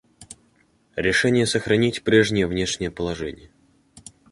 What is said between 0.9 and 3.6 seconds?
Решение сохранить прежнее внешнее положение.